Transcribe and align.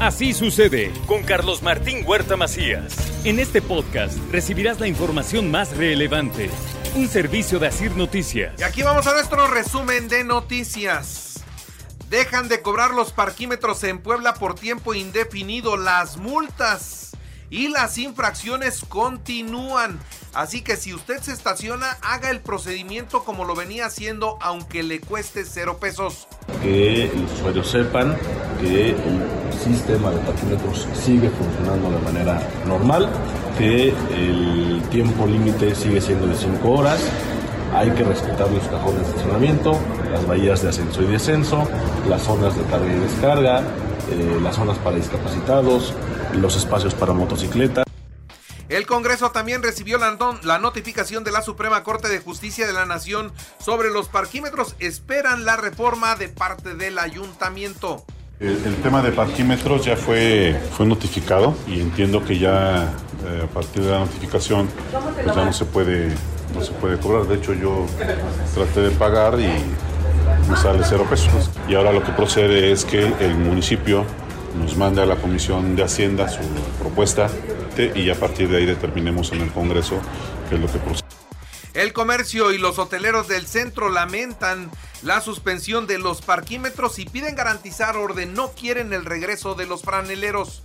Así 0.00 0.34
sucede 0.34 0.92
con 1.06 1.22
Carlos 1.22 1.62
Martín 1.62 2.04
Huerta 2.06 2.36
Macías. 2.36 2.94
En 3.24 3.38
este 3.38 3.62
podcast 3.62 4.18
recibirás 4.30 4.78
la 4.78 4.88
información 4.88 5.50
más 5.50 5.74
relevante. 5.74 6.50
Un 6.94 7.08
servicio 7.08 7.58
de 7.58 7.68
Asir 7.68 7.96
Noticias. 7.96 8.52
Y 8.58 8.62
aquí 8.62 8.82
vamos 8.82 9.06
a 9.06 9.14
nuestro 9.14 9.46
resumen 9.46 10.08
de 10.08 10.22
noticias. 10.22 11.42
Dejan 12.10 12.48
de 12.48 12.60
cobrar 12.60 12.90
los 12.90 13.12
parquímetros 13.12 13.82
en 13.84 13.98
Puebla 13.98 14.34
por 14.34 14.54
tiempo 14.54 14.92
indefinido. 14.92 15.78
Las 15.78 16.18
multas 16.18 17.12
y 17.48 17.68
las 17.68 17.96
infracciones 17.96 18.84
continúan. 18.86 19.98
Así 20.34 20.60
que 20.60 20.76
si 20.76 20.92
usted 20.92 21.22
se 21.22 21.32
estaciona, 21.32 21.96
haga 22.02 22.30
el 22.30 22.40
procedimiento 22.40 23.24
como 23.24 23.46
lo 23.46 23.54
venía 23.54 23.86
haciendo, 23.86 24.36
aunque 24.42 24.82
le 24.82 25.00
cueste 25.00 25.46
cero 25.46 25.78
pesos. 25.80 26.28
Que 26.62 27.10
los 27.14 27.32
usuarios 27.32 27.70
sepan 27.70 28.18
que 28.60 28.90
el 28.90 29.52
sistema 29.62 30.10
de 30.10 30.18
parquímetros 30.18 30.86
sigue 30.94 31.30
funcionando 31.30 31.90
de 31.90 31.98
manera 32.04 32.40
normal, 32.66 33.08
que 33.58 33.94
el 34.10 34.82
tiempo 34.90 35.26
límite 35.26 35.74
sigue 35.74 36.00
siendo 36.00 36.26
de 36.26 36.34
5 36.34 36.70
horas, 36.70 37.00
hay 37.74 37.90
que 37.90 38.04
respetar 38.04 38.50
los 38.50 38.66
cajones 38.68 39.02
de 39.02 39.08
estacionamiento, 39.08 39.78
las 40.10 40.26
bahías 40.26 40.62
de 40.62 40.68
ascenso 40.70 41.02
y 41.02 41.06
descenso, 41.06 41.68
las 42.08 42.22
zonas 42.22 42.56
de 42.56 42.62
carga 42.64 42.86
y 42.86 42.98
descarga, 42.98 43.60
eh, 44.10 44.40
las 44.42 44.56
zonas 44.56 44.78
para 44.78 44.96
discapacitados, 44.96 45.92
los 46.34 46.56
espacios 46.56 46.94
para 46.94 47.12
motocicletas. 47.12 47.86
El 48.68 48.86
Congreso 48.86 49.30
también 49.30 49.62
recibió 49.62 49.96
la, 49.98 50.58
notificación 50.58 51.22
de 51.22 51.30
la 51.30 51.42
Suprema 51.42 51.84
Corte 51.84 52.08
de 52.08 52.18
Justicia 52.18 52.66
de 52.66 52.72
la 52.72 52.84
Nación 52.84 53.32
sobre 53.58 53.90
los 53.90 54.08
parquímetros. 54.08 54.74
Esperan 54.80 55.44
la 55.44 55.56
reforma 55.56 56.16
de 56.16 56.28
parte 56.28 56.74
del 56.74 56.98
ayuntamiento. 56.98 58.04
El, 58.38 58.48
el 58.66 58.76
tema 58.82 59.02
de 59.02 59.12
parquímetros 59.12 59.84
ya 59.86 59.96
fue, 59.96 60.60
fue 60.76 60.84
notificado 60.84 61.56
y 61.66 61.80
entiendo 61.80 62.22
que 62.22 62.38
ya 62.38 62.92
eh, 63.24 63.42
a 63.44 63.46
partir 63.46 63.82
de 63.82 63.90
la 63.90 64.00
notificación 64.00 64.68
pues 65.24 65.34
ya 65.34 65.44
no 65.44 65.52
se 65.54 65.64
puede 65.64 66.10
no 66.54 66.62
se 66.62 66.72
puede 66.72 66.98
cobrar. 66.98 67.26
De 67.26 67.36
hecho 67.36 67.54
yo 67.54 67.86
traté 68.54 68.82
de 68.82 68.90
pagar 68.90 69.38
y 69.40 69.48
me 70.50 70.56
sale 70.56 70.82
cero 70.84 71.06
pesos. 71.08 71.50
Y 71.68 71.74
ahora 71.74 71.92
lo 71.92 72.02
que 72.02 72.12
procede 72.12 72.72
es 72.72 72.84
que 72.84 73.06
el 73.20 73.36
municipio 73.36 74.04
nos 74.58 74.76
mande 74.76 75.02
a 75.02 75.06
la 75.06 75.16
Comisión 75.16 75.74
de 75.76 75.84
Hacienda 75.84 76.28
su 76.28 76.40
propuesta 76.78 77.28
y 77.94 78.10
a 78.10 78.14
partir 78.14 78.48
de 78.48 78.58
ahí 78.58 78.66
determinemos 78.66 79.32
en 79.32 79.42
el 79.42 79.50
Congreso 79.50 79.98
qué 80.48 80.56
es 80.56 80.60
lo 80.60 80.66
que 80.66 80.78
procede. 80.78 81.06
El 81.74 81.92
comercio 81.92 82.52
y 82.52 82.58
los 82.58 82.78
hoteleros 82.78 83.28
del 83.28 83.46
centro 83.46 83.90
lamentan 83.90 84.70
la 85.02 85.20
suspensión 85.20 85.86
de 85.86 85.98
los 85.98 86.22
parquímetros 86.22 86.98
y 86.98 87.06
piden 87.06 87.34
garantizar 87.34 87.96
orden. 87.96 88.34
No 88.34 88.52
quieren 88.52 88.92
el 88.92 89.04
regreso 89.04 89.54
de 89.54 89.66
los 89.66 89.82
franeleros 89.82 90.62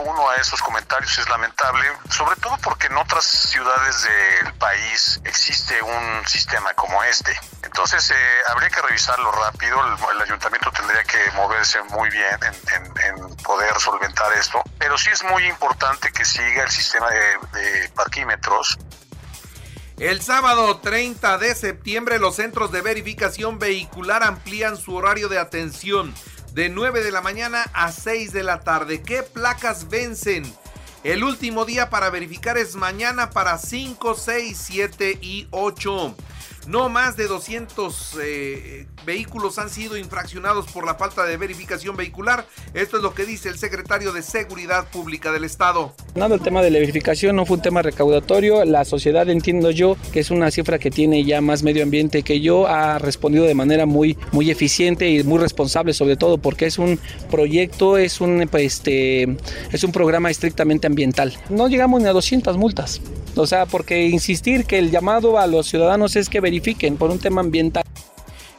uno 0.00 0.28
a 0.28 0.36
esos 0.36 0.60
comentarios 0.60 1.18
es 1.18 1.28
lamentable, 1.28 1.84
sobre 2.10 2.36
todo 2.36 2.56
porque 2.62 2.86
en 2.86 2.96
otras 2.96 3.24
ciudades 3.24 4.02
del 4.02 4.52
país 4.54 5.20
existe 5.24 5.80
un 5.82 6.26
sistema 6.26 6.72
como 6.74 7.02
este. 7.04 7.38
Entonces 7.62 8.10
eh, 8.10 8.14
habría 8.48 8.70
que 8.70 8.80
revisarlo 8.82 9.30
rápido, 9.32 9.78
el, 9.84 10.16
el, 10.16 10.22
ayuntamiento 10.22 10.70
tendría 10.72 11.04
que 11.04 11.30
moverse 11.32 11.82
muy 11.84 12.10
bien 12.10 12.38
en, 12.42 12.74
en, 12.74 13.18
en, 13.20 13.36
poder 13.36 13.78
solventar 13.78 14.32
esto, 14.32 14.62
pero 14.78 14.98
sí 14.98 15.10
es 15.10 15.22
muy 15.24 15.46
importante 15.46 16.10
que 16.12 16.24
siga 16.24 16.64
el 16.64 16.70
sistema 16.70 17.08
de, 17.10 17.38
de 17.52 17.88
parquímetros. 17.90 18.78
El 20.00 20.22
sábado 20.22 20.76
30 20.76 21.38
de 21.38 21.56
septiembre 21.56 22.20
los 22.20 22.36
centros 22.36 22.70
de 22.70 22.82
verificación 22.82 23.58
vehicular 23.58 24.22
amplían 24.22 24.76
su 24.76 24.94
horario 24.94 25.28
de 25.28 25.40
atención 25.40 26.14
de 26.52 26.68
9 26.68 27.02
de 27.02 27.10
la 27.10 27.20
mañana 27.20 27.64
a 27.72 27.90
6 27.90 28.32
de 28.32 28.44
la 28.44 28.60
tarde. 28.60 29.02
¿Qué 29.02 29.24
placas 29.24 29.88
vencen? 29.88 30.44
El 31.02 31.24
último 31.24 31.64
día 31.64 31.90
para 31.90 32.10
verificar 32.10 32.56
es 32.58 32.76
mañana 32.76 33.30
para 33.30 33.58
5, 33.58 34.14
6, 34.14 34.56
7 34.56 35.18
y 35.20 35.48
8. 35.50 36.14
No 36.68 36.90
más 36.90 37.16
de 37.16 37.28
200 37.28 38.18
eh, 38.22 38.86
vehículos 39.06 39.58
han 39.58 39.70
sido 39.70 39.96
infraccionados 39.96 40.70
por 40.70 40.84
la 40.84 40.96
falta 40.96 41.24
de 41.24 41.38
verificación 41.38 41.96
vehicular. 41.96 42.44
Esto 42.74 42.98
es 42.98 43.02
lo 43.02 43.14
que 43.14 43.24
dice 43.24 43.48
el 43.48 43.58
secretario 43.58 44.12
de 44.12 44.20
Seguridad 44.20 44.86
Pública 44.90 45.32
del 45.32 45.44
Estado. 45.44 45.94
Nada, 46.14 46.34
el 46.34 46.42
tema 46.42 46.60
de 46.60 46.70
la 46.70 46.78
verificación 46.78 47.36
no 47.36 47.46
fue 47.46 47.56
un 47.56 47.62
tema 47.62 47.80
recaudatorio. 47.80 48.66
La 48.66 48.84
sociedad, 48.84 49.30
entiendo 49.30 49.70
yo, 49.70 49.96
que 50.12 50.20
es 50.20 50.30
una 50.30 50.50
cifra 50.50 50.78
que 50.78 50.90
tiene 50.90 51.24
ya 51.24 51.40
más 51.40 51.62
medio 51.62 51.82
ambiente 51.82 52.22
que 52.22 52.42
yo, 52.42 52.66
ha 52.66 52.98
respondido 52.98 53.46
de 53.46 53.54
manera 53.54 53.86
muy, 53.86 54.18
muy 54.32 54.50
eficiente 54.50 55.08
y 55.08 55.24
muy 55.24 55.38
responsable, 55.38 55.94
sobre 55.94 56.16
todo 56.18 56.36
porque 56.36 56.66
es 56.66 56.78
un 56.78 57.00
proyecto, 57.30 57.96
es 57.96 58.20
un, 58.20 58.46
este, 58.52 59.38
es 59.72 59.84
un 59.84 59.92
programa 59.92 60.28
estrictamente 60.28 60.86
ambiental. 60.86 61.32
No 61.48 61.68
llegamos 61.68 62.02
ni 62.02 62.08
a 62.08 62.12
200 62.12 62.58
multas. 62.58 63.00
O 63.36 63.46
sea, 63.46 63.66
porque 63.66 64.06
insistir 64.06 64.64
que 64.64 64.78
el 64.78 64.90
llamado 64.90 65.38
a 65.38 65.46
los 65.46 65.68
ciudadanos 65.68 66.16
es 66.16 66.28
que 66.28 66.40
verifiquen 66.40 66.57
por 66.98 67.10
un 67.10 67.18
tema 67.18 67.40
ambiental. 67.40 67.84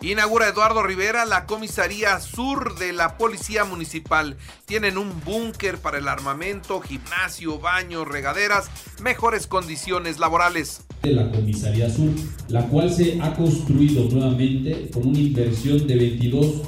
Inaugura 0.01 0.47
Eduardo 0.47 0.81
Rivera 0.81 1.25
la 1.25 1.45
comisaría 1.45 2.21
sur 2.21 2.79
de 2.79 2.93
la 2.93 3.17
Policía 3.17 3.65
Municipal. 3.65 4.37
Tienen 4.65 4.97
un 4.97 5.11
búnker 5.25 5.77
para 5.77 5.97
el 5.97 6.07
armamento, 6.07 6.79
gimnasio, 6.79 7.59
baños, 7.59 8.07
regaderas, 8.07 8.69
mejores 9.01 9.45
condiciones 9.45 10.17
laborales. 10.17 10.83
De 11.03 11.11
la 11.11 11.29
comisaría 11.29 11.89
sur, 11.89 12.11
la 12.47 12.65
cual 12.67 12.93
se 12.93 13.19
ha 13.21 13.33
construido 13.33 14.05
nuevamente 14.05 14.89
con 14.93 15.05
una 15.05 15.19
inversión 15.19 15.85
de 15.85 15.97
22 15.97 16.61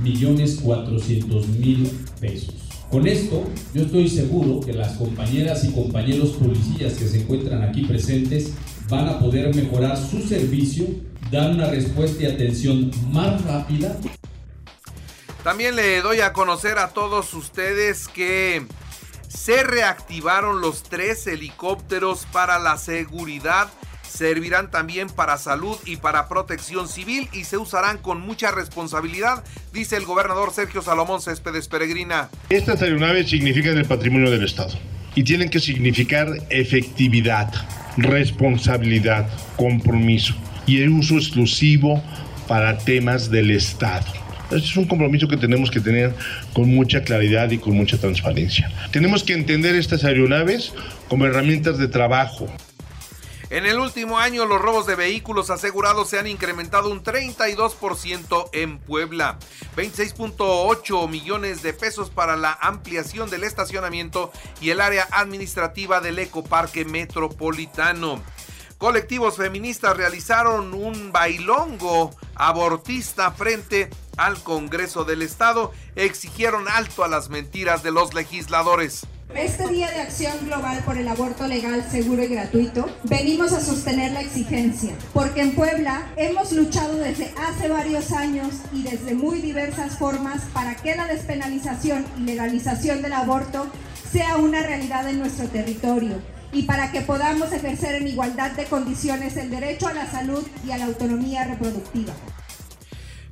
millones 0.00 0.60
400 0.62 1.48
mil 1.48 1.90
pesos. 2.20 2.54
Con 2.90 3.08
esto, 3.08 3.42
yo 3.74 3.82
estoy 3.82 4.08
seguro 4.08 4.60
que 4.60 4.72
las 4.72 4.92
compañeras 4.92 5.64
y 5.64 5.72
compañeros 5.72 6.30
policías 6.30 6.92
que 6.92 7.08
se 7.08 7.22
encuentran 7.22 7.62
aquí 7.62 7.82
presentes 7.82 8.52
van 8.88 9.08
a 9.08 9.18
poder 9.18 9.54
mejorar 9.54 9.96
su 9.96 10.22
servicio, 10.22 10.86
dar 11.30 11.50
una 11.50 11.66
respuesta 11.66 12.22
y 12.22 12.26
atención 12.26 12.90
más 13.10 13.42
rápida. 13.44 13.96
También 15.42 15.76
le 15.76 16.00
doy 16.02 16.20
a 16.20 16.32
conocer 16.32 16.78
a 16.78 16.88
todos 16.88 17.32
ustedes 17.34 18.08
que 18.08 18.64
se 19.28 19.62
reactivaron 19.62 20.60
los 20.60 20.82
tres 20.82 21.26
helicópteros 21.26 22.26
para 22.32 22.58
la 22.58 22.78
seguridad 22.78 23.68
servirán 24.16 24.70
también 24.70 25.08
para 25.08 25.36
salud 25.36 25.76
y 25.84 25.96
para 25.96 26.28
protección 26.28 26.88
civil 26.88 27.28
y 27.32 27.44
se 27.44 27.58
usarán 27.58 27.98
con 27.98 28.20
mucha 28.20 28.50
responsabilidad, 28.50 29.44
dice 29.72 29.96
el 29.96 30.04
gobernador 30.04 30.52
Sergio 30.52 30.82
Salomón 30.82 31.20
Céspedes 31.20 31.68
Peregrina. 31.68 32.30
Estas 32.48 32.82
aeronaves 32.82 33.28
significan 33.28 33.76
el 33.76 33.84
patrimonio 33.84 34.30
del 34.30 34.44
Estado 34.44 34.72
y 35.14 35.22
tienen 35.22 35.50
que 35.50 35.60
significar 35.60 36.28
efectividad, 36.50 37.52
responsabilidad, 37.96 39.28
compromiso 39.56 40.34
y 40.66 40.82
el 40.82 40.90
uso 40.90 41.16
exclusivo 41.16 42.02
para 42.48 42.78
temas 42.78 43.30
del 43.30 43.50
Estado. 43.50 44.06
Este 44.46 44.58
es 44.58 44.76
un 44.76 44.86
compromiso 44.86 45.26
que 45.26 45.36
tenemos 45.36 45.70
que 45.70 45.80
tener 45.80 46.14
con 46.52 46.72
mucha 46.72 47.02
claridad 47.02 47.50
y 47.50 47.58
con 47.58 47.74
mucha 47.74 47.98
transparencia. 47.98 48.70
Tenemos 48.92 49.24
que 49.24 49.32
entender 49.32 49.74
estas 49.74 50.04
aeronaves 50.04 50.72
como 51.08 51.26
herramientas 51.26 51.78
de 51.78 51.88
trabajo, 51.88 52.48
en 53.50 53.66
el 53.66 53.78
último 53.78 54.18
año 54.18 54.44
los 54.44 54.60
robos 54.60 54.86
de 54.86 54.96
vehículos 54.96 55.50
asegurados 55.50 56.08
se 56.08 56.18
han 56.18 56.26
incrementado 56.26 56.90
un 56.90 57.02
32% 57.02 58.50
en 58.52 58.78
Puebla. 58.78 59.38
26.8 59.76 61.08
millones 61.08 61.62
de 61.62 61.72
pesos 61.72 62.10
para 62.10 62.36
la 62.36 62.58
ampliación 62.60 63.30
del 63.30 63.44
estacionamiento 63.44 64.32
y 64.60 64.70
el 64.70 64.80
área 64.80 65.06
administrativa 65.12 66.00
del 66.00 66.18
ecoparque 66.18 66.84
metropolitano. 66.84 68.20
Colectivos 68.78 69.36
feministas 69.36 69.96
realizaron 69.96 70.74
un 70.74 71.10
bailongo 71.10 72.14
abortista 72.34 73.30
frente 73.30 73.88
al 74.16 74.42
Congreso 74.42 75.04
del 75.04 75.22
Estado. 75.22 75.72
Exigieron 75.94 76.68
alto 76.68 77.04
a 77.04 77.08
las 77.08 77.30
mentiras 77.30 77.82
de 77.82 77.90
los 77.90 78.12
legisladores. 78.12 79.06
Este 79.34 79.66
Día 79.68 79.90
de 79.90 80.00
Acción 80.00 80.34
Global 80.46 80.82
por 80.84 80.96
el 80.96 81.08
Aborto 81.08 81.46
Legal, 81.46 81.84
Seguro 81.90 82.22
y 82.22 82.28
Gratuito, 82.28 82.88
venimos 83.04 83.52
a 83.52 83.60
sostener 83.60 84.12
la 84.12 84.20
exigencia, 84.20 84.92
porque 85.12 85.42
en 85.42 85.54
Puebla 85.54 86.06
hemos 86.16 86.52
luchado 86.52 86.96
desde 86.96 87.34
hace 87.36 87.68
varios 87.68 88.12
años 88.12 88.54
y 88.72 88.82
desde 88.82 89.14
muy 89.14 89.40
diversas 89.40 89.98
formas 89.98 90.42
para 90.54 90.76
que 90.76 90.94
la 90.94 91.06
despenalización 91.06 92.06
y 92.16 92.20
legalización 92.22 93.02
del 93.02 93.12
aborto 93.12 93.66
sea 94.10 94.36
una 94.36 94.62
realidad 94.62 95.08
en 95.08 95.18
nuestro 95.18 95.48
territorio 95.48 96.22
y 96.52 96.62
para 96.62 96.92
que 96.92 97.02
podamos 97.02 97.52
ejercer 97.52 97.96
en 97.96 98.06
igualdad 98.06 98.52
de 98.52 98.64
condiciones 98.64 99.36
el 99.36 99.50
derecho 99.50 99.88
a 99.88 99.92
la 99.92 100.10
salud 100.10 100.46
y 100.66 100.70
a 100.70 100.78
la 100.78 100.86
autonomía 100.86 101.44
reproductiva 101.44 102.14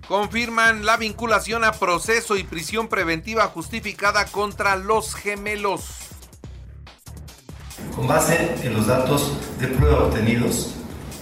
confirman 0.08 0.84
la 0.84 0.96
vinculación 0.96 1.64
a 1.64 1.72
proceso 1.72 2.36
y 2.36 2.44
prisión 2.44 2.88
preventiva 2.88 3.46
justificada 3.46 4.26
contra 4.26 4.76
los 4.76 5.14
gemelos. 5.14 5.84
Con 7.96 8.06
base 8.06 8.56
en 8.62 8.74
los 8.74 8.86
datos 8.86 9.32
de 9.60 9.68
prueba 9.68 10.04
obtenidos, 10.04 10.74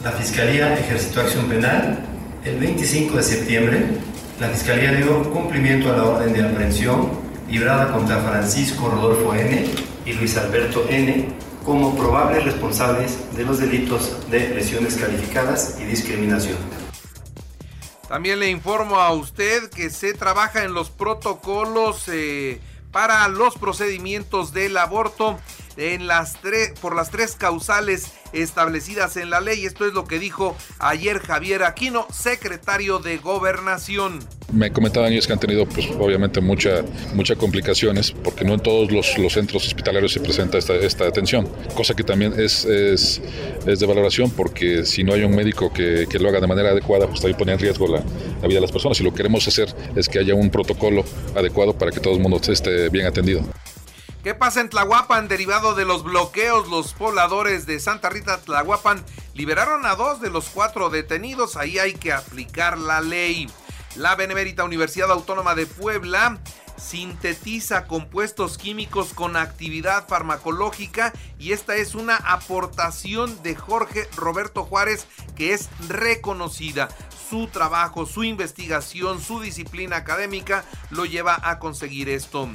la 0.03 0.13
Fiscalía 0.13 0.79
ejercitó 0.79 1.21
acción 1.21 1.47
penal. 1.47 2.05
El 2.45 2.59
25 2.59 3.17
de 3.17 3.23
septiembre, 3.23 3.87
la 4.41 4.49
Fiscalía 4.49 4.93
dio 4.93 5.31
cumplimiento 5.31 5.93
a 5.93 5.97
la 5.97 6.05
orden 6.05 6.33
de 6.33 6.43
aprehensión 6.43 7.11
librada 7.49 7.93
contra 7.93 8.19
Francisco 8.23 8.89
Rodolfo 8.89 9.35
N. 9.35 9.67
y 10.07 10.13
Luis 10.15 10.37
Alberto 10.39 10.87
N. 10.89 11.29
como 11.65 11.95
probables 11.95 12.45
responsables 12.45 13.19
de 13.37 13.45
los 13.45 13.61
delitos 13.61 14.17
de 14.31 14.49
lesiones 14.49 14.97
calificadas 14.97 15.77
y 15.81 15.85
discriminación. 15.85 16.82
También 18.13 18.41
le 18.41 18.51
informo 18.51 18.97
a 18.97 19.11
usted 19.13 19.71
que 19.71 19.89
se 19.89 20.13
trabaja 20.13 20.65
en 20.65 20.75
los 20.75 20.91
protocolos 20.91 22.09
eh, 22.09 22.61
para 22.91 23.27
los 23.29 23.55
procedimientos 23.57 24.53
del 24.53 24.77
aborto 24.77 25.41
en 25.77 26.07
las 26.07 26.37
por 26.81 26.97
las 26.97 27.11
tres 27.11 27.35
causales 27.37 28.13
establecidas 28.33 29.17
en 29.17 29.31
la 29.31 29.41
ley. 29.41 29.65
Esto 29.65 29.87
es 29.87 29.93
lo 29.93 30.05
que 30.05 30.19
dijo 30.19 30.57
ayer 30.79 31.19
Javier 31.21 31.65
Aquino, 31.65 32.07
secretario 32.13 32.99
de 32.99 33.19
Gobernación. 33.19 34.21
Me 34.53 34.71
comentaban 34.71 35.13
ellos 35.13 35.27
que 35.27 35.33
han 35.33 35.41
tenido, 35.41 35.67
pues, 35.67 35.89
obviamente, 35.99 36.41
mucha, 36.41 36.83
muchas 37.15 37.39
complicaciones, 37.39 38.13
porque 38.13 38.45
no 38.45 38.55
en 38.55 38.61
todos 38.61 38.93
los, 38.93 39.17
los 39.17 39.33
centros 39.33 39.67
hospitalarios 39.67 40.13
se 40.13 40.21
presenta 40.21 40.59
esta, 40.59 40.75
esta, 40.75 41.07
atención, 41.07 41.49
cosa 41.75 41.95
que 41.95 42.05
también 42.05 42.39
es, 42.39 42.67
es, 42.67 43.23
es, 43.67 43.79
de 43.81 43.87
valoración, 43.87 44.31
porque 44.31 44.85
si 44.85 45.05
no 45.05 45.15
hay 45.15 45.23
un 45.23 45.35
médico 45.35 45.73
que, 45.73 46.07
que 46.09 46.19
lo 46.19 46.29
haga 46.29 46.41
de 46.41 46.47
manera 46.47 46.71
adecuada, 46.71 47.07
pues 47.07 47.21
también 47.21 47.39
pone 47.39 47.53
en 47.53 47.59
riesgo 47.59 47.87
la, 47.87 48.03
la, 48.43 48.49
vida 48.49 48.57
de 48.57 48.61
las 48.61 48.73
personas. 48.73 49.01
Y 49.01 49.05
lo 49.05 49.11
que 49.11 49.19
queremos 49.19 49.49
hacer 49.49 49.75
es 49.97 50.09
que 50.09 50.19
haya 50.19 50.35
un 50.35 50.51
protocolo 50.51 51.03
adecuado 51.35 51.73
para 51.73 51.91
que 51.91 52.01
todo 52.01 52.15
el 52.15 52.21
mundo 52.21 52.39
esté 52.47 52.91
bien 52.91 53.07
atendido. 53.07 53.43
¿Qué 54.23 54.37
pasa 54.37 54.61
en 54.61 54.69
Tlahuapan 54.69 55.27
derivado 55.27 55.75
de 55.75 55.85
los 55.85 56.05
bloqueos? 56.05 56.69
Los 56.69 56.93
pobladores 56.93 57.67
de 57.67 57.81
Santa 57.81 58.09
Rita 58.09 58.39
Tlahuapan 58.39 59.05
liberaron 59.35 59.85
a 59.85 59.97
dos 59.97 60.21
de 60.21 60.31
los 60.31 60.49
cuatro 60.49 60.91
detenidos. 60.91 61.57
Ahí 61.57 61.81
hay 61.81 61.95
que 61.95 62.13
aplicar 62.13 62.79
la 62.79 63.01
ley. 63.01 63.51
La 63.97 64.15
Benemérita 64.15 64.63
Universidad 64.63 65.11
Autónoma 65.11 65.57
de 65.57 65.67
Puebla 65.67 66.39
sintetiza 66.77 67.89
compuestos 67.89 68.59
químicos 68.59 69.13
con 69.13 69.37
actividad 69.37 70.07
farmacológica 70.07 71.13
y 71.41 71.51
esta 71.51 71.75
es 71.75 71.97
una 71.97 72.15
aportación 72.17 73.43
de 73.43 73.57
Jorge 73.57 74.09
Roberto 74.17 74.63
Juárez 74.63 75.09
que 75.35 75.53
es 75.53 75.69
reconocida. 75.89 76.89
Su 77.29 77.49
trabajo, 77.49 78.07
su 78.07 78.23
investigación, 78.23 79.21
su 79.21 79.41
disciplina 79.41 79.97
académica 79.97 80.65
lo 80.91 81.07
lleva 81.07 81.41
a 81.43 81.59
conseguir 81.59 82.09
esto. 82.09 82.49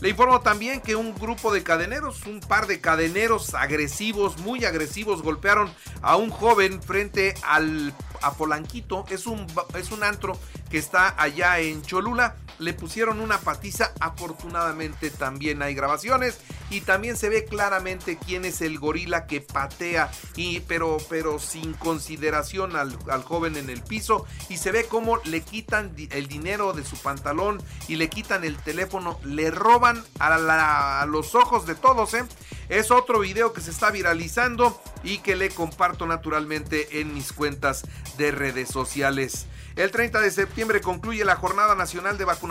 Le 0.00 0.08
informo 0.08 0.40
también 0.40 0.80
que 0.80 0.96
un 0.96 1.14
grupo 1.14 1.52
de 1.52 1.62
cadeneros, 1.62 2.26
un 2.26 2.40
par 2.40 2.66
de 2.66 2.80
cadeneros 2.80 3.54
agresivos, 3.54 4.38
muy 4.38 4.64
agresivos, 4.64 5.22
golpearon 5.22 5.72
a 6.02 6.16
un 6.16 6.30
joven 6.30 6.82
frente 6.82 7.34
al 7.42 7.94
a 8.20 8.32
Polanquito. 8.32 9.04
Es 9.10 9.26
un, 9.26 9.46
es 9.78 9.92
un 9.92 10.02
antro 10.02 10.38
que 10.70 10.78
está 10.78 11.14
allá 11.20 11.58
en 11.60 11.82
Cholula 11.82 12.36
le 12.58 12.72
pusieron 12.72 13.20
una 13.20 13.38
patiza. 13.38 13.92
Afortunadamente 14.00 15.10
también 15.10 15.62
hay 15.62 15.74
grabaciones 15.74 16.38
y 16.70 16.80
también 16.80 17.16
se 17.16 17.28
ve 17.28 17.44
claramente 17.44 18.18
quién 18.18 18.44
es 18.44 18.60
el 18.60 18.78
gorila 18.78 19.26
que 19.26 19.40
patea, 19.40 20.10
y, 20.36 20.60
pero, 20.60 20.98
pero 21.08 21.38
sin 21.38 21.74
consideración 21.74 22.76
al, 22.76 22.96
joven 23.24 23.56
en 23.56 23.70
el 23.70 23.82
piso. 23.82 24.26
Y 24.48 24.56
se 24.56 24.72
ve 24.72 24.86
cómo 24.86 25.18
le 25.24 25.42
quitan 25.42 25.94
el 26.10 26.26
dinero 26.26 26.72
de 26.72 26.84
su 26.84 26.96
pantalón 26.96 27.62
y 27.88 27.96
le 27.96 28.08
quitan 28.08 28.44
el 28.44 28.56
teléfono, 28.56 29.18
le 29.24 29.50
roban 29.50 30.02
a, 30.18 31.02
a 31.02 31.06
los 31.06 31.34
ojos 31.34 31.66
de 31.66 31.74
todos. 31.74 32.14
¿eh? 32.14 32.24
Es 32.68 32.90
otro 32.90 33.20
video 33.20 33.52
que 33.52 33.60
se 33.60 33.70
está 33.70 33.90
viralizando 33.90 34.80
y 35.02 35.18
que 35.18 35.36
le 35.36 35.50
comparto 35.50 36.06
naturalmente 36.06 37.00
en 37.00 37.14
mis 37.14 37.32
cuentas 37.32 37.86
de 38.16 38.30
redes 38.30 38.68
sociales. 38.68 39.46
El 39.76 39.90
30 39.90 40.20
de 40.20 40.30
septiembre 40.30 40.80
concluye 40.80 41.24
la 41.24 41.34
Jornada 41.34 41.74
Nacional 41.74 42.16
de 42.16 42.24
Vacunación 42.24 42.43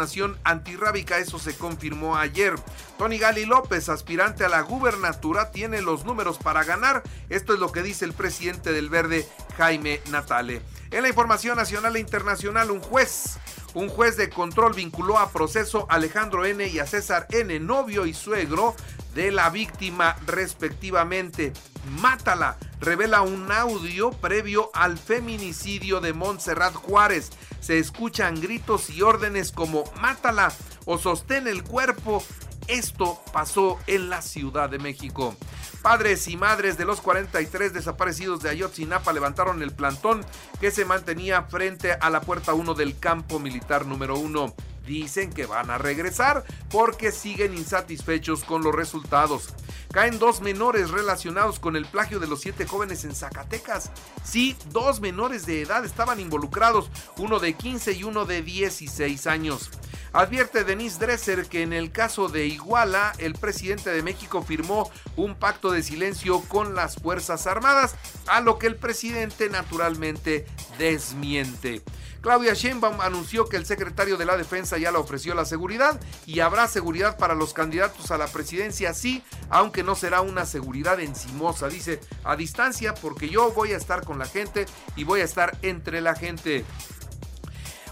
Antirrábica, 0.43 1.17
eso 1.17 1.39
se 1.39 1.55
confirmó 1.55 2.17
ayer. 2.17 2.55
Tony 2.97 3.17
Gali 3.17 3.45
López, 3.45 3.89
aspirante 3.89 4.45
a 4.45 4.49
la 4.49 4.61
gubernatura, 4.61 5.51
tiene 5.51 5.81
los 5.81 6.05
números 6.05 6.37
para 6.37 6.63
ganar. 6.63 7.03
Esto 7.29 7.53
es 7.53 7.59
lo 7.59 7.71
que 7.71 7.83
dice 7.83 8.05
el 8.05 8.13
presidente 8.13 8.71
del 8.71 8.89
Verde, 8.89 9.27
Jaime 9.57 10.01
Natale. 10.09 10.61
En 10.91 11.01
la 11.03 11.09
información 11.09 11.57
nacional 11.57 11.95
e 11.95 11.99
internacional, 11.99 12.71
un 12.71 12.81
juez 12.81 13.37
un 13.75 13.89
juez 13.89 14.17
de 14.17 14.29
control 14.29 14.73
vinculó 14.73 15.17
a 15.17 15.31
proceso 15.31 15.87
a 15.89 15.95
Alejandro 15.95 16.45
N 16.45 16.67
y 16.67 16.77
a 16.77 16.85
César 16.85 17.25
N, 17.31 17.59
novio 17.59 18.05
y 18.05 18.13
suegro 18.13 18.75
de 19.13 19.31
la 19.31 19.49
víctima 19.49 20.15
respectivamente. 20.25 21.53
Mátala 22.01 22.57
revela 22.79 23.21
un 23.21 23.51
audio 23.51 24.11
previo 24.11 24.71
al 24.73 24.97
feminicidio 24.97 26.01
de 26.01 26.13
Montserrat 26.13 26.73
Juárez. 26.73 27.31
Se 27.59 27.79
escuchan 27.79 28.39
gritos 28.39 28.89
y 28.89 29.01
órdenes 29.01 29.51
como 29.51 29.83
mátala 30.01 30.51
o 30.85 30.97
sostén 30.97 31.47
el 31.47 31.63
cuerpo. 31.63 32.23
Esto 32.67 33.21
pasó 33.33 33.77
en 33.87 34.09
la 34.09 34.21
Ciudad 34.21 34.69
de 34.69 34.79
México. 34.79 35.35
Padres 35.81 36.29
y 36.29 36.37
madres 36.37 36.77
de 36.77 36.85
los 36.85 37.01
43 37.01 37.73
desaparecidos 37.73 38.41
de 38.41 38.49
Ayotzinapa 38.49 39.11
levantaron 39.11 39.61
el 39.61 39.71
plantón 39.71 40.25
que 40.61 40.71
se 40.71 40.85
mantenía 40.85 41.43
frente 41.43 41.91
a 41.91 42.09
la 42.09 42.21
puerta 42.21 42.53
1 42.53 42.73
del 42.73 42.97
campo 42.97 43.37
militar 43.37 43.85
número 43.85 44.17
1 44.17 44.55
dicen 44.85 45.31
que 45.31 45.45
van 45.45 45.69
a 45.69 45.77
regresar 45.77 46.43
porque 46.69 47.11
siguen 47.11 47.53
insatisfechos 47.53 48.43
con 48.43 48.63
los 48.63 48.73
resultados. 48.73 49.49
Caen 49.91 50.19
dos 50.19 50.41
menores 50.41 50.89
relacionados 50.89 51.59
con 51.59 51.75
el 51.75 51.85
plagio 51.85 52.19
de 52.19 52.27
los 52.27 52.41
siete 52.41 52.65
jóvenes 52.65 53.03
en 53.03 53.15
Zacatecas. 53.15 53.91
Sí, 54.23 54.55
dos 54.71 55.01
menores 55.01 55.45
de 55.45 55.61
edad 55.61 55.85
estaban 55.85 56.19
involucrados, 56.19 56.89
uno 57.17 57.39
de 57.39 57.53
15 57.53 57.93
y 57.93 58.03
uno 58.03 58.25
de 58.25 58.41
16 58.41 59.27
años. 59.27 59.69
Advierte 60.13 60.63
Denise 60.63 60.99
Dresser 60.99 61.47
que 61.47 61.63
en 61.63 61.73
el 61.73 61.91
caso 61.91 62.29
de 62.29 62.45
Iguala, 62.45 63.13
el 63.17 63.33
presidente 63.33 63.89
de 63.89 64.03
México 64.03 64.43
firmó 64.43 64.91
un 65.15 65.33
pacto 65.33 65.71
de 65.71 65.81
silencio 65.81 66.41
con 66.41 66.75
las 66.75 66.97
Fuerzas 66.97 67.47
Armadas, 67.47 67.95
a 68.27 68.39
lo 68.39 68.59
que 68.59 68.67
el 68.67 68.75
presidente 68.75 69.49
naturalmente 69.49 70.45
desmiente. 70.77 71.81
Claudia 72.23 72.53
Sheinbaum 72.53 73.01
anunció 73.01 73.49
que 73.49 73.57
el 73.57 73.65
secretario 73.65 74.15
de 74.15 74.23
la 74.23 74.37
Defensa 74.37 74.77
ya 74.77 74.93
le 74.93 74.97
ofreció 74.97 75.35
la 75.35 75.43
seguridad 75.43 75.99
y 76.25 76.39
habrá 76.39 76.69
seguridad 76.69 77.17
para 77.17 77.35
los 77.35 77.53
candidatos 77.53 78.11
a 78.11 78.17
la 78.17 78.27
presidencia, 78.27 78.93
sí, 78.93 79.21
aunque 79.49 79.83
no 79.83 79.93
será 79.93 80.21
una 80.21 80.45
seguridad 80.45 81.01
encimosa, 81.01 81.67
dice, 81.67 81.99
a 82.23 82.37
distancia, 82.37 82.93
porque 82.93 83.27
yo 83.27 83.51
voy 83.51 83.73
a 83.73 83.77
estar 83.77 84.05
con 84.05 84.19
la 84.19 84.25
gente 84.25 84.67
y 84.95 85.03
voy 85.03 85.19
a 85.19 85.25
estar 85.25 85.57
entre 85.63 85.99
la 85.99 86.15
gente. 86.15 86.63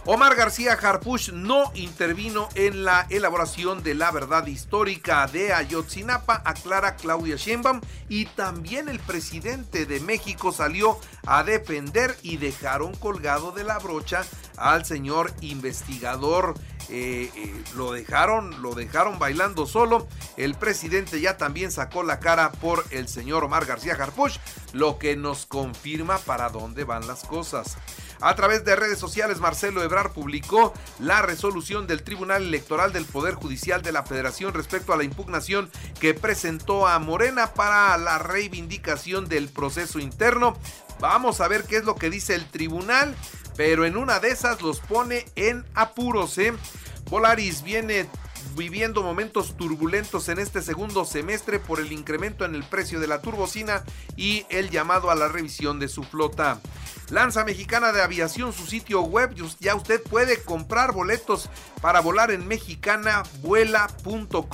Omar 0.06 0.36
García 0.36 0.74
Harpuch 0.74 1.30
no 1.30 1.72
intervino 1.76 2.50
en 2.56 2.84
la 2.84 3.06
elaboración 3.12 3.84
de 3.84 3.94
la 3.94 4.10
verdad 4.10 4.48
histórica 4.48 5.28
de 5.28 5.54
Ayotzinapa, 5.54 6.42
aclara 6.44 6.96
Claudia 6.96 7.36
Sheinbaum, 7.36 7.82
y 8.10 8.26
también 8.26 8.90
el 8.90 9.00
presidente 9.00 9.86
de 9.86 10.00
México 10.00 10.52
salió 10.52 10.98
a 11.28 11.44
defender 11.44 12.18
y 12.24 12.38
dejaron 12.38 12.96
colgado 12.96 13.52
de 13.52 13.64
la 13.64 13.78
brocha 13.78 14.24
al 14.58 14.86
señor 14.86 15.32
investigador. 15.42 16.56
Eh, 16.90 17.32
eh, 17.36 17.64
lo 17.76 17.92
dejaron, 17.92 18.62
lo 18.62 18.76
dejaron 18.76 19.20
bailando 19.20 19.66
solo. 19.66 20.08
El 20.38 20.56
presidente 20.56 21.22
ya 21.22 21.38
también 21.38 21.72
sacó 21.72 22.04
la 22.04 22.20
cara 22.20 22.52
por 22.52 22.86
el 22.92 23.08
señor 23.08 23.44
Omar 23.44 23.66
García 23.66 23.94
Harpuch, 23.94 24.40
lo 24.74 24.98
que 24.98 25.16
nos 25.16 25.46
confirma 25.46 26.18
para 26.20 26.50
dónde 26.50 26.84
van 26.84 27.08
las 27.08 27.24
cosas. 27.24 27.78
A 28.22 28.36
través 28.36 28.64
de 28.64 28.76
redes 28.76 29.00
sociales, 29.00 29.40
Marcelo 29.40 29.82
Ebrar 29.82 30.14
publicó 30.14 30.74
la 31.00 31.24
resolución 31.24 31.88
del 31.88 32.04
Tribunal 32.04 32.44
Electoral 32.44 32.94
del 32.94 33.06
Poder 33.06 33.34
Judicial 33.34 33.82
de 33.82 33.92
la 33.92 34.04
Federación 34.04 34.54
respecto 34.54 34.94
a 34.94 34.98
la 34.98 35.04
impugnación 35.04 35.72
que 36.00 36.14
presentó 36.14 36.88
a 36.88 37.00
Morena 37.00 37.56
para 37.56 37.98
la 37.98 38.20
reivindicación 38.20 39.28
del 39.28 39.50
proceso 39.50 39.98
interno. 39.98 40.56
Vamos 41.00 41.42
a 41.42 41.48
ver 41.48 41.64
qué 41.64 41.78
es 41.78 41.84
lo 41.84 41.96
que 41.96 42.12
dice 42.12 42.36
el 42.36 42.48
tribunal, 42.48 43.16
pero 43.56 43.86
en 43.86 43.98
una 43.98 44.20
de 44.20 44.30
esas 44.30 44.62
los 44.62 44.80
pone 44.80 45.26
en 45.36 45.66
apuros. 45.74 46.38
¿eh? 46.38 46.54
Polaris 47.10 47.64
viene 47.64 48.08
viviendo 48.56 49.04
momentos 49.04 49.56
turbulentos 49.56 50.30
en 50.30 50.40
este 50.40 50.62
segundo 50.62 51.06
semestre 51.06 51.60
por 51.60 51.80
el 51.80 51.92
incremento 51.92 52.46
en 52.46 52.56
el 52.56 52.64
precio 52.64 53.00
de 53.00 53.08
la 53.08 53.22
turbocina 53.22 53.84
y 54.16 54.46
el 54.50 54.70
llamado 54.70 55.12
a 55.12 55.16
la 55.16 55.28
revisión 55.28 55.80
de 55.80 55.88
su 55.88 56.04
flota. 56.04 56.60
Lanza 57.10 57.44
Mexicana 57.44 57.92
de 57.92 58.02
Aviación, 58.02 58.54
su 58.54 58.66
sitio 58.66 59.02
web, 59.02 59.36
ya 59.60 59.76
usted 59.76 60.02
puede 60.02 60.42
comprar 60.44 60.94
boletos 60.94 61.50
para 61.82 62.00
volar 62.00 62.32
en 62.32 62.48
mexicana, 62.48 63.24
vuela.com.mx. 63.42 64.48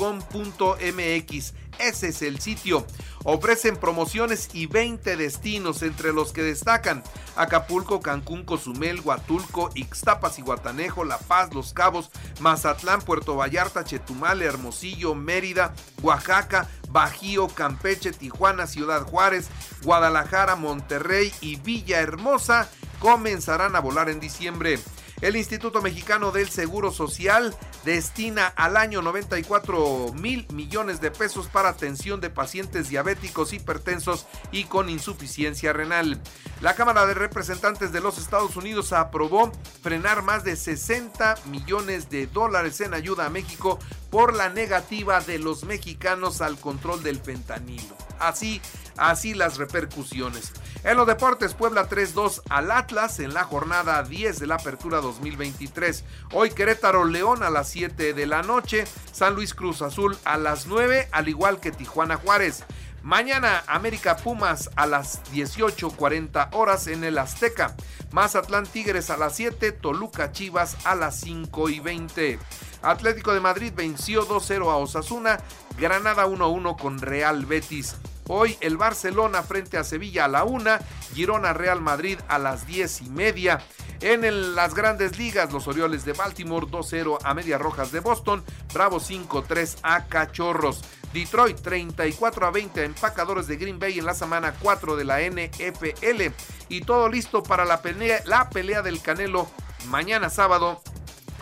Ese 1.80 2.08
es 2.08 2.22
el 2.24 2.40
sitio. 2.40 2.88
Ofrecen 3.30 3.76
promociones 3.76 4.48
y 4.54 4.68
20 4.68 5.18
destinos, 5.18 5.82
entre 5.82 6.14
los 6.14 6.32
que 6.32 6.44
destacan 6.44 7.04
Acapulco, 7.36 8.00
Cancún, 8.00 8.46
Cozumel, 8.46 9.02
Huatulco, 9.02 9.70
Ixtapas 9.76 10.40
y 10.40 10.44
Guatanejo, 10.44 11.04
La 11.04 11.18
Paz, 11.18 11.54
Los 11.54 11.74
Cabos, 11.74 12.10
Mazatlán, 12.40 13.02
Puerto 13.02 13.36
Vallarta, 13.36 13.84
Chetumal, 13.84 14.42
Hermosillo, 14.42 15.14
Mérida, 15.14 15.74
Oaxaca, 16.02 16.70
Bajío, 16.90 17.50
Campeche, 17.50 18.14
Tijuana, 18.14 18.66
Ciudad 18.66 19.04
Juárez, 19.04 19.50
Guadalajara, 19.84 20.56
Monterrey 20.56 21.34
y 21.42 21.58
Villahermosa 21.58 22.70
comenzarán 23.00 23.76
a 23.76 23.82
volar 23.82 24.10
en 24.10 24.22
diciembre. 24.22 24.80
El 25.20 25.36
Instituto 25.36 25.82
Mexicano 25.82 26.32
del 26.32 26.48
Seguro 26.48 26.92
Social 26.92 27.56
destina 27.84 28.48
al 28.56 28.78
año 28.78 29.02
94 29.02 30.14
mil 30.14 30.46
millones 30.54 31.02
de 31.02 31.10
pesos 31.10 31.48
para 31.48 31.70
atención 31.70 32.22
de 32.22 32.30
pacientes 32.30 32.90
diabéticos, 32.90 33.52
hipertensos 33.52 34.28
y 34.52 34.66
con 34.66 34.90
insuficiencia 34.90 35.74
renal. 35.74 36.22
La 36.62 36.76
Cámara 36.76 37.08
de 37.08 37.16
Representantes 37.16 37.92
de 37.92 38.00
los 38.00 38.20
Estados 38.20 38.56
Unidos 38.58 38.94
aprobó 38.94 39.52
frenar 39.82 40.22
más 40.22 40.44
de 40.44 40.56
60 40.56 41.36
millones 41.46 42.12
de 42.12 42.28
dólares 42.28 42.80
en 42.82 42.94
ayuda 42.94 43.26
a 43.26 43.32
México 43.32 43.80
por 44.12 44.36
la 44.36 44.50
negativa 44.50 45.20
de 45.22 45.40
los 45.40 45.64
mexicanos 45.64 46.42
al 46.42 46.60
control 46.60 47.02
del 47.02 47.20
fentanilo. 47.20 47.96
Así, 48.20 48.62
así 48.98 49.34
las 49.34 49.58
repercusiones. 49.58 50.54
En 50.84 50.98
los 50.98 51.08
deportes, 51.08 51.54
Puebla 51.54 51.90
3-2 51.90 52.42
al 52.50 52.72
Atlas 52.72 53.20
en 53.20 53.34
la 53.34 53.44
jornada 53.44 54.02
10 54.04 54.40
de 54.40 54.48
la 54.48 54.56
Apertura 54.56 55.02
2023. 55.08 56.04
Hoy 56.34 56.52
Querétaro 56.52 57.06
León 57.06 57.44
a 57.44 57.50
las 57.50 57.70
7 57.70 58.14
de 58.14 58.26
la 58.28 58.44
noche, 58.44 58.86
San 59.12 59.36
Luis 59.36 59.54
Cruz 59.54 59.82
Azul 59.82 60.18
a 60.24 60.38
las 60.38 60.68
9, 60.68 61.10
al 61.12 61.28
igual 61.28 61.60
que 61.60 61.72
Tijuana 61.72 62.18
Juárez. 62.18 62.64
Mañana 63.04 63.64
América 63.68 64.18
Pumas 64.18 64.70
a 64.76 64.86
las 64.86 65.24
18.40 65.32 66.50
horas 66.52 66.88
en 66.88 67.04
el 67.04 67.18
Azteca. 67.18 67.76
Mazatlán 68.12 68.66
Tigres 68.66 69.10
a 69.10 69.18
las 69.18 69.36
7, 69.36 69.72
Toluca 69.72 70.32
Chivas 70.32 70.78
a 70.86 70.96
las 70.96 71.20
5 71.22 71.70
y 71.70 71.80
20. 71.80 72.40
Atlético 72.82 73.34
de 73.34 73.40
Madrid 73.40 73.72
venció 73.76 74.28
2-0 74.28 74.72
a 74.72 74.76
Osasuna, 74.76 75.40
Granada 75.78 76.26
1-1 76.28 76.78
con 76.78 77.00
Real 77.00 77.46
Betis. 77.46 77.96
Hoy 78.28 78.58
el 78.60 78.76
Barcelona 78.76 79.42
frente 79.42 79.78
a 79.78 79.84
Sevilla 79.84 80.26
a 80.26 80.28
la 80.28 80.44
una, 80.44 80.80
Girona 81.14 81.54
Real 81.54 81.82
Madrid 81.82 82.20
a 82.28 82.38
las 82.38 82.68
diez 82.68 83.02
y 83.02 83.10
media. 83.10 83.62
En 84.02 84.56
las 84.56 84.76
grandes 84.76 85.18
ligas, 85.18 85.52
los 85.52 85.68
Orioles 85.68 86.06
de 86.06 86.14
Baltimore 86.14 86.68
2-0 86.68 87.18
a 87.24 87.34
Medias 87.34 87.60
Rojas 87.60 87.92
de 87.92 88.00
Boston, 88.00 88.44
Bravo 88.74 89.00
5-3 89.00 89.80
a 89.84 90.06
Cachorros. 90.06 90.82
Detroit 91.14 91.60
34 91.62 92.46
a 92.46 92.52
20 92.52 92.82
a 92.82 92.84
empacadores 92.84 93.48
de 93.48 93.56
Green 93.56 93.80
Bay 93.80 93.98
en 93.98 94.06
la 94.06 94.14
semana 94.14 94.54
4 94.62 94.96
de 94.96 95.04
la 95.04 95.22
NFL. 95.22 96.32
Y 96.70 96.82
todo 96.82 97.10
listo 97.10 97.42
para 97.42 97.66
la 97.66 97.82
pelea, 97.82 98.22
la 98.26 98.50
pelea 98.50 98.82
del 98.82 99.02
Canelo 99.02 99.48
mañana 99.88 100.30
sábado 100.30 100.82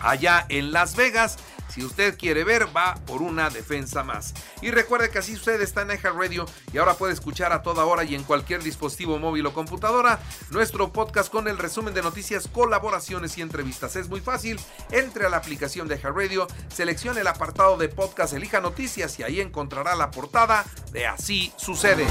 allá 0.00 0.46
en 0.48 0.72
Las 0.72 0.96
Vegas. 0.96 1.38
Si 1.76 1.84
usted 1.84 2.16
quiere 2.16 2.42
ver, 2.42 2.74
va 2.74 2.94
por 3.06 3.20
una 3.20 3.50
defensa 3.50 4.02
más. 4.02 4.32
Y 4.62 4.70
recuerde 4.70 5.10
que 5.10 5.18
así 5.18 5.34
usted 5.34 5.60
está 5.60 5.82
en 5.82 5.90
Radio 6.00 6.46
y 6.72 6.78
ahora 6.78 6.94
puede 6.94 7.12
escuchar 7.12 7.52
a 7.52 7.60
toda 7.60 7.84
hora 7.84 8.02
y 8.02 8.14
en 8.14 8.24
cualquier 8.24 8.62
dispositivo 8.62 9.18
móvil 9.18 9.44
o 9.44 9.52
computadora 9.52 10.18
nuestro 10.48 10.90
podcast 10.90 11.30
con 11.30 11.48
el 11.48 11.58
resumen 11.58 11.92
de 11.92 12.00
noticias, 12.00 12.48
colaboraciones 12.48 13.36
y 13.36 13.42
entrevistas. 13.42 13.94
Es 13.94 14.08
muy 14.08 14.20
fácil. 14.20 14.58
Entre 14.90 15.26
a 15.26 15.28
la 15.28 15.36
aplicación 15.36 15.86
de 15.86 15.98
Radio, 15.98 16.46
seleccione 16.74 17.20
el 17.20 17.26
apartado 17.26 17.76
de 17.76 17.90
podcast, 17.90 18.32
elija 18.32 18.62
noticias 18.62 19.18
y 19.18 19.24
ahí 19.24 19.42
encontrará 19.42 19.94
la 19.96 20.10
portada 20.10 20.64
de 20.92 21.06
Así 21.06 21.52
sucede. 21.58 22.06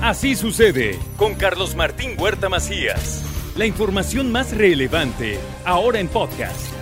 Así 0.00 0.36
sucede 0.36 0.98
con 1.18 1.34
Carlos 1.34 1.76
Martín 1.76 2.16
Huerta 2.18 2.48
Macías. 2.48 3.22
La 3.56 3.66
información 3.66 4.32
más 4.32 4.56
relevante 4.56 5.38
ahora 5.66 6.00
en 6.00 6.08
podcast. 6.08 6.81